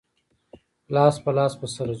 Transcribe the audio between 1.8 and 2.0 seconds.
ځو.